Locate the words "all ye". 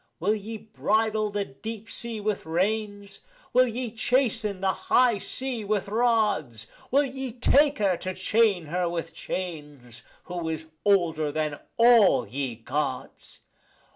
11.77-12.55